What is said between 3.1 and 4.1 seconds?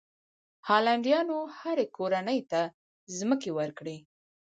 ځمکې ورکړې.